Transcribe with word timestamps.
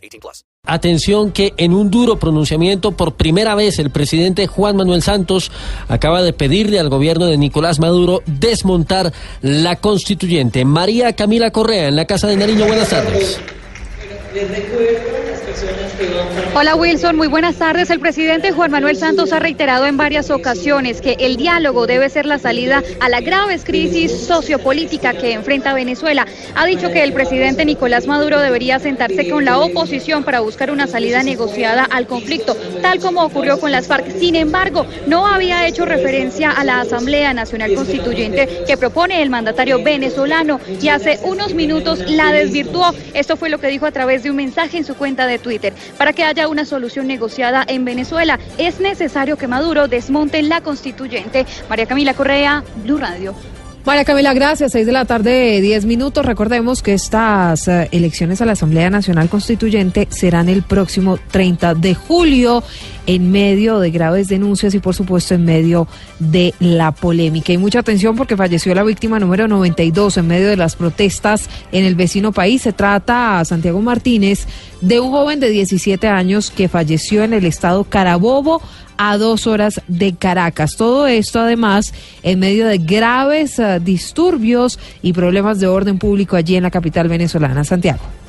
18 0.00 0.20
plus. 0.20 0.44
Atención 0.66 1.32
que 1.32 1.54
en 1.56 1.72
un 1.72 1.90
duro 1.90 2.18
pronunciamiento 2.18 2.92
por 2.92 3.14
primera 3.14 3.54
vez 3.54 3.78
el 3.78 3.90
presidente 3.90 4.46
Juan 4.46 4.76
Manuel 4.76 5.02
Santos 5.02 5.50
acaba 5.88 6.22
de 6.22 6.32
pedirle 6.32 6.78
al 6.78 6.90
gobierno 6.90 7.26
de 7.26 7.38
Nicolás 7.38 7.78
Maduro 7.78 8.22
desmontar 8.26 9.12
la 9.40 9.76
constituyente. 9.76 10.64
María 10.64 11.14
Camila 11.14 11.50
Correa 11.50 11.88
en 11.88 11.96
la 11.96 12.04
Casa 12.04 12.26
de 12.26 12.36
Nariño. 12.36 12.66
Buenas 12.66 12.88
tardes. 12.88 13.40
Les 14.34 14.48
recuerdo 14.48 15.19
Hola 16.54 16.76
Wilson, 16.76 17.16
muy 17.16 17.28
buenas 17.28 17.56
tardes. 17.56 17.90
El 17.90 18.00
presidente 18.00 18.52
Juan 18.52 18.70
Manuel 18.70 18.96
Santos 18.96 19.32
ha 19.32 19.38
reiterado 19.38 19.86
en 19.86 19.96
varias 19.96 20.30
ocasiones 20.30 21.00
que 21.00 21.16
el 21.18 21.36
diálogo 21.36 21.86
debe 21.86 22.08
ser 22.08 22.26
la 22.26 22.38
salida 22.38 22.82
a 23.00 23.08
la 23.08 23.20
grave 23.20 23.58
crisis 23.58 24.12
sociopolítica 24.12 25.14
que 25.14 25.32
enfrenta 25.32 25.74
Venezuela. 25.74 26.26
Ha 26.54 26.66
dicho 26.66 26.90
que 26.90 27.02
el 27.02 27.12
presidente 27.12 27.64
Nicolás 27.64 28.06
Maduro 28.06 28.38
debería 28.38 28.78
sentarse 28.78 29.28
con 29.28 29.44
la 29.44 29.58
oposición 29.58 30.22
para 30.22 30.40
buscar 30.40 30.70
una 30.70 30.86
salida 30.86 31.22
negociada 31.22 31.84
al 31.84 32.06
conflicto, 32.06 32.56
tal 32.80 33.00
como 33.00 33.24
ocurrió 33.24 33.58
con 33.58 33.72
las 33.72 33.86
FARC. 33.88 34.18
Sin 34.18 34.36
embargo, 34.36 34.86
no 35.06 35.26
había 35.26 35.66
hecho 35.66 35.84
referencia 35.84 36.50
a 36.50 36.64
la 36.64 36.80
Asamblea 36.80 37.34
Nacional 37.34 37.74
Constituyente 37.74 38.62
que 38.66 38.76
propone 38.76 39.20
el 39.22 39.30
mandatario 39.30 39.82
venezolano 39.82 40.60
y 40.80 40.88
hace 40.88 41.18
unos 41.24 41.54
minutos 41.54 41.98
la 42.08 42.32
desvirtuó. 42.32 42.94
Esto 43.14 43.36
fue 43.36 43.50
lo 43.50 43.58
que 43.58 43.68
dijo 43.68 43.86
a 43.86 43.92
través 43.92 44.22
de 44.22 44.30
un 44.30 44.36
mensaje 44.36 44.78
en 44.78 44.84
su 44.84 44.94
cuenta 44.94 45.26
de 45.26 45.39
Twitter. 45.40 45.74
Para 45.98 46.12
que 46.12 46.24
haya 46.24 46.48
una 46.48 46.64
solución 46.64 47.06
negociada 47.06 47.64
en 47.66 47.84
Venezuela. 47.84 48.38
Es 48.58 48.80
necesario 48.80 49.36
que 49.36 49.48
Maduro 49.48 49.88
desmonte 49.88 50.42
la 50.42 50.60
constituyente. 50.60 51.46
María 51.68 51.86
Camila 51.86 52.14
Correa, 52.14 52.62
Blue 52.84 52.98
Radio. 52.98 53.34
María 53.84 54.04
Camila, 54.04 54.34
gracias. 54.34 54.72
Seis 54.72 54.84
de 54.84 54.92
la 54.92 55.06
tarde, 55.06 55.60
diez 55.62 55.86
minutos. 55.86 56.24
Recordemos 56.26 56.82
que 56.82 56.92
estas 56.92 57.66
eh, 57.66 57.88
elecciones 57.92 58.42
a 58.42 58.46
la 58.46 58.52
Asamblea 58.52 58.90
Nacional 58.90 59.30
Constituyente 59.30 60.06
serán 60.10 60.50
el 60.50 60.62
próximo 60.62 61.18
30 61.30 61.74
de 61.74 61.94
julio, 61.94 62.62
en 63.10 63.32
medio 63.32 63.80
de 63.80 63.90
graves 63.90 64.28
denuncias 64.28 64.72
y, 64.72 64.78
por 64.78 64.94
supuesto, 64.94 65.34
en 65.34 65.44
medio 65.44 65.88
de 66.20 66.54
la 66.60 66.92
polémica. 66.92 67.52
Y 67.52 67.58
mucha 67.58 67.80
atención 67.80 68.14
porque 68.14 68.36
falleció 68.36 68.72
la 68.72 68.84
víctima 68.84 69.18
número 69.18 69.48
92 69.48 70.16
en 70.18 70.28
medio 70.28 70.48
de 70.48 70.56
las 70.56 70.76
protestas 70.76 71.50
en 71.72 71.84
el 71.84 71.96
vecino 71.96 72.30
país. 72.30 72.62
Se 72.62 72.72
trata, 72.72 73.40
a 73.40 73.44
Santiago 73.44 73.82
Martínez, 73.82 74.46
de 74.80 75.00
un 75.00 75.10
joven 75.10 75.40
de 75.40 75.50
17 75.50 76.06
años 76.06 76.52
que 76.52 76.68
falleció 76.68 77.24
en 77.24 77.34
el 77.34 77.46
estado 77.46 77.82
Carabobo 77.82 78.62
a 78.96 79.16
dos 79.16 79.48
horas 79.48 79.80
de 79.88 80.14
Caracas. 80.14 80.76
Todo 80.76 81.08
esto 81.08 81.40
además 81.40 81.92
en 82.22 82.38
medio 82.38 82.68
de 82.68 82.78
graves 82.78 83.58
uh, 83.58 83.80
disturbios 83.80 84.78
y 85.02 85.14
problemas 85.14 85.58
de 85.58 85.66
orden 85.66 85.98
público 85.98 86.36
allí 86.36 86.54
en 86.54 86.62
la 86.62 86.70
capital 86.70 87.08
venezolana, 87.08 87.64
Santiago. 87.64 88.19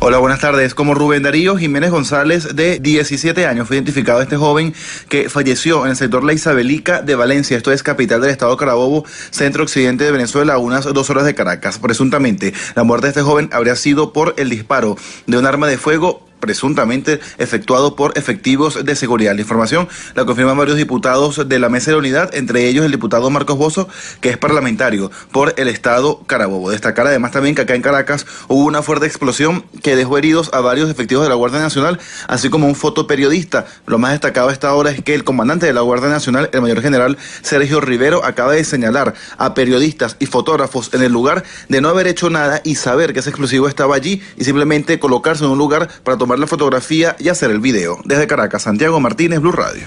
Hola, 0.00 0.18
buenas 0.18 0.40
tardes. 0.40 0.74
Como 0.74 0.94
Rubén 0.94 1.22
Darío 1.22 1.56
Jiménez 1.56 1.90
González, 1.90 2.54
de 2.54 2.78
17 2.80 3.46
años, 3.46 3.66
fue 3.66 3.76
identificado 3.76 4.20
este 4.20 4.36
joven 4.36 4.74
que 5.08 5.30
falleció 5.30 5.84
en 5.84 5.92
el 5.92 5.96
sector 5.96 6.22
La 6.22 6.34
Isabelica 6.34 7.00
de 7.00 7.14
Valencia, 7.14 7.56
esto 7.56 7.72
es 7.72 7.82
capital 7.82 8.20
del 8.20 8.30
estado 8.30 8.56
Carabobo, 8.56 9.04
centro 9.30 9.62
occidente 9.62 10.04
de 10.04 10.12
Venezuela, 10.12 10.54
a 10.54 10.58
unas 10.58 10.84
dos 10.84 11.08
horas 11.08 11.24
de 11.24 11.34
Caracas. 11.34 11.78
Presuntamente, 11.78 12.52
la 12.74 12.82
muerte 12.82 13.06
de 13.06 13.10
este 13.10 13.22
joven 13.22 13.48
habría 13.52 13.74
sido 13.74 14.12
por 14.12 14.34
el 14.36 14.50
disparo 14.50 14.96
de 15.26 15.38
un 15.38 15.46
arma 15.46 15.66
de 15.66 15.78
fuego 15.78 16.25
presuntamente 16.40 17.20
efectuado 17.38 17.96
por 17.96 18.16
efectivos 18.16 18.84
de 18.84 18.96
seguridad. 18.96 19.34
La 19.34 19.40
información 19.40 19.88
la 20.14 20.24
confirman 20.24 20.56
varios 20.56 20.76
diputados 20.76 21.48
de 21.48 21.58
la 21.58 21.68
mesa 21.68 21.86
de 21.86 21.92
la 21.92 21.98
unidad, 21.98 22.34
entre 22.34 22.66
ellos 22.66 22.84
el 22.84 22.92
diputado 22.92 23.30
Marcos 23.30 23.56
Bozo, 23.58 23.88
que 24.20 24.30
es 24.30 24.38
parlamentario 24.38 25.10
por 25.32 25.54
el 25.56 25.68
estado 25.68 26.22
Carabobo. 26.26 26.70
Destacar 26.70 27.06
además 27.06 27.32
también 27.32 27.54
que 27.54 27.62
acá 27.62 27.74
en 27.74 27.82
Caracas 27.82 28.26
hubo 28.48 28.64
una 28.64 28.82
fuerte 28.82 29.06
explosión 29.06 29.64
que 29.82 29.96
dejó 29.96 30.18
heridos 30.18 30.50
a 30.52 30.60
varios 30.60 30.90
efectivos 30.90 31.24
de 31.24 31.28
la 31.28 31.34
Guardia 31.34 31.60
Nacional, 31.60 31.98
así 32.28 32.50
como 32.50 32.66
un 32.66 32.74
fotoperiodista. 32.74 33.66
Lo 33.86 33.98
más 33.98 34.12
destacado 34.12 34.48
a 34.48 34.52
esta 34.52 34.72
hora 34.74 34.90
es 34.90 35.02
que 35.02 35.14
el 35.14 35.24
comandante 35.24 35.66
de 35.66 35.72
la 35.72 35.80
Guardia 35.80 36.08
Nacional, 36.08 36.50
el 36.52 36.62
mayor 36.62 36.82
general 36.82 37.18
Sergio 37.42 37.80
Rivero, 37.80 38.24
acaba 38.24 38.52
de 38.52 38.64
señalar 38.64 39.14
a 39.38 39.54
periodistas 39.54 40.16
y 40.18 40.26
fotógrafos 40.26 40.92
en 40.94 41.02
el 41.02 41.12
lugar 41.12 41.44
de 41.68 41.80
no 41.80 41.88
haber 41.88 42.06
hecho 42.06 42.30
nada 42.30 42.60
y 42.64 42.76
saber 42.76 43.12
que 43.12 43.20
ese 43.20 43.30
explosivo 43.30 43.68
estaba 43.68 43.94
allí 43.94 44.22
y 44.36 44.44
simplemente 44.44 44.98
colocarse 44.98 45.44
en 45.44 45.50
un 45.50 45.58
lugar 45.58 45.88
para 46.02 46.16
tomar 46.16 46.25
tomar 46.26 46.40
la 46.40 46.48
fotografía 46.48 47.14
y 47.20 47.28
hacer 47.28 47.52
el 47.52 47.60
video. 47.60 48.00
Desde 48.04 48.26
Caracas, 48.26 48.62
Santiago 48.62 48.98
Martínez, 48.98 49.38
Blue 49.38 49.52
Radio. 49.52 49.86